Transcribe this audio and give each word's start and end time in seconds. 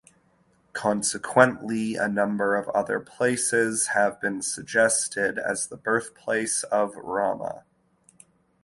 Consequently, 0.73 1.95
a 1.95 2.07
number 2.07 2.55
of 2.55 2.67
other 2.69 2.99
places 2.99 3.85
have 3.89 4.19
been 4.19 4.41
suggested 4.41 5.37
as 5.37 5.67
the 5.67 5.77
birthplace 5.77 6.63
of 6.63 6.95
Rama. 6.95 7.65